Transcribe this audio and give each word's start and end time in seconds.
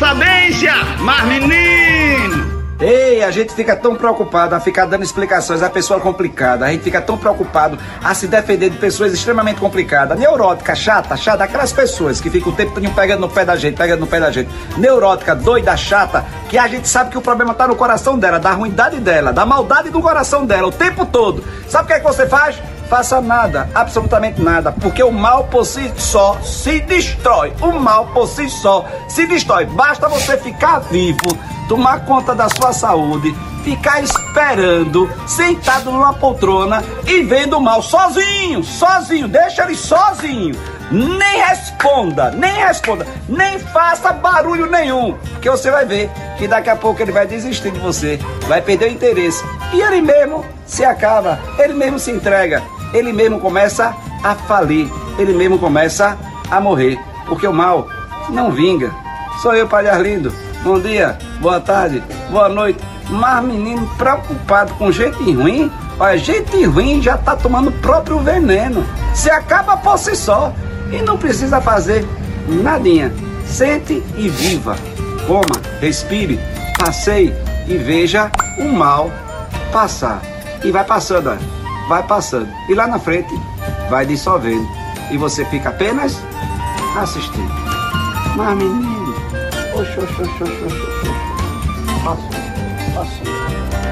sabência, 0.00 0.72
mas 1.00 1.22
menino! 1.26 2.48
Ei, 2.80 3.22
a 3.22 3.30
gente 3.30 3.52
fica 3.52 3.76
tão 3.76 3.94
preocupado 3.94 4.54
a 4.54 4.60
ficar 4.60 4.86
dando 4.86 5.04
explicações 5.04 5.62
a 5.62 5.68
pessoa 5.68 6.00
complicada. 6.00 6.64
A 6.64 6.70
gente 6.70 6.82
fica 6.82 7.02
tão 7.02 7.18
preocupado 7.18 7.78
a 8.02 8.14
se 8.14 8.26
defender 8.26 8.70
de 8.70 8.78
pessoas 8.78 9.12
extremamente 9.12 9.60
complicadas. 9.60 10.18
Neurótica, 10.18 10.74
chata, 10.74 11.14
chata, 11.18 11.44
aquelas 11.44 11.70
pessoas 11.74 12.18
que 12.18 12.30
ficam 12.30 12.50
o 12.50 12.56
tempo 12.56 12.72
todo 12.72 12.90
pegando 12.94 13.20
no 13.20 13.28
pé 13.28 13.44
da 13.44 13.54
gente, 13.54 13.76
pegando 13.76 14.00
no 14.00 14.06
pé 14.06 14.18
da 14.18 14.30
gente. 14.30 14.48
Neurótica, 14.78 15.34
doida, 15.34 15.76
chata, 15.76 16.24
que 16.48 16.56
a 16.56 16.66
gente 16.66 16.88
sabe 16.88 17.10
que 17.10 17.18
o 17.18 17.20
problema 17.20 17.52
tá 17.52 17.68
no 17.68 17.76
coração 17.76 18.18
dela, 18.18 18.40
da 18.40 18.52
ruindade 18.52 18.98
dela, 18.98 19.34
da 19.34 19.44
maldade 19.44 19.90
do 19.90 20.00
coração 20.00 20.46
dela, 20.46 20.68
o 20.68 20.72
tempo 20.72 21.04
todo. 21.04 21.44
Sabe 21.68 21.84
o 21.84 21.86
que 21.88 21.92
é 21.92 21.98
que 21.98 22.06
você 22.06 22.26
faz? 22.26 22.58
Faça 22.90 23.20
nada, 23.20 23.70
absolutamente 23.72 24.42
nada, 24.42 24.72
porque 24.72 25.00
o 25.00 25.12
mal 25.12 25.44
por 25.44 25.64
si 25.64 25.92
só 25.96 26.36
se 26.42 26.80
destrói. 26.80 27.52
O 27.62 27.78
mal 27.78 28.08
por 28.08 28.26
si 28.26 28.50
só 28.50 28.84
se 29.08 29.26
destrói. 29.26 29.64
Basta 29.64 30.08
você 30.08 30.36
ficar 30.36 30.80
vivo, 30.80 31.38
tomar 31.68 32.04
conta 32.04 32.34
da 32.34 32.48
sua 32.48 32.72
saúde, 32.72 33.32
ficar 33.62 34.02
esperando, 34.02 35.08
sentado 35.24 35.92
numa 35.92 36.12
poltrona 36.14 36.82
e 37.06 37.22
vendo 37.22 37.58
o 37.58 37.60
mal 37.60 37.80
sozinho, 37.80 38.64
sozinho, 38.64 39.28
deixa 39.28 39.62
ele 39.62 39.76
sozinho. 39.76 40.56
Nem 40.90 41.40
responda, 41.46 42.32
nem 42.32 42.52
responda, 42.54 43.06
nem 43.28 43.60
faça 43.60 44.12
barulho 44.12 44.66
nenhum, 44.66 45.16
porque 45.30 45.48
você 45.48 45.70
vai 45.70 45.84
ver 45.84 46.10
que 46.36 46.48
daqui 46.48 46.68
a 46.68 46.74
pouco 46.74 47.00
ele 47.00 47.12
vai 47.12 47.28
desistir 47.28 47.70
de 47.70 47.78
você, 47.78 48.18
vai 48.48 48.60
perder 48.60 48.86
o 48.86 48.92
interesse 48.92 49.44
e 49.72 49.80
ele 49.80 50.00
mesmo 50.00 50.44
se 50.66 50.84
acaba, 50.84 51.38
ele 51.60 51.74
mesmo 51.74 51.96
se 52.00 52.10
entrega 52.10 52.60
ele 52.92 53.12
mesmo 53.12 53.40
começa 53.40 53.94
a 54.22 54.34
falir, 54.34 54.90
ele 55.18 55.32
mesmo 55.32 55.58
começa 55.58 56.18
a 56.50 56.60
morrer, 56.60 56.98
porque 57.26 57.46
o 57.46 57.52
mal 57.52 57.88
não 58.28 58.50
vinga. 58.50 58.90
Sou 59.40 59.54
eu, 59.54 59.66
Padre 59.66 59.90
Arlindo. 59.90 60.32
Bom 60.62 60.78
dia, 60.78 61.18
boa 61.40 61.60
tarde, 61.60 62.02
boa 62.30 62.48
noite. 62.48 62.80
Mas 63.08 63.44
menino 63.44 63.88
preocupado 63.96 64.74
com 64.74 64.92
gente 64.92 65.32
ruim, 65.32 65.70
olha, 65.98 66.18
gente 66.18 66.64
ruim 66.64 67.02
já 67.02 67.16
tá 67.16 67.34
tomando 67.34 67.68
o 67.70 67.72
próprio 67.80 68.18
veneno. 68.20 68.84
Se 69.14 69.30
acaba 69.30 69.76
por 69.76 69.98
si 69.98 70.14
só 70.14 70.52
e 70.92 71.02
não 71.02 71.16
precisa 71.16 71.60
fazer 71.60 72.06
nadinha. 72.46 73.12
Sente 73.46 74.02
e 74.16 74.28
viva. 74.28 74.76
Coma, 75.26 75.60
respire, 75.80 76.38
passeie 76.78 77.34
e 77.66 77.76
veja 77.76 78.30
o 78.58 78.68
mal 78.68 79.10
passar. 79.72 80.20
E 80.62 80.70
vai 80.70 80.84
passando, 80.84 81.30
olha 81.30 81.59
vai 81.90 82.04
passando. 82.04 82.48
E 82.68 82.74
lá 82.74 82.86
na 82.86 83.00
frente 83.00 83.34
vai 83.90 84.06
dissolvendo. 84.06 84.66
E 85.10 85.18
você 85.18 85.44
fica 85.46 85.70
apenas 85.70 86.22
assistindo. 86.96 87.52
Mas 88.36 88.56
menino, 88.56 89.12
oxe, 89.74 89.98
oxe, 89.98 90.22
oxe, 90.22 90.22
oxe, 90.22 90.42
oxe, 90.44 90.64
oxe. 90.64 92.04
Passou, 92.04 92.30
passou. 92.94 93.89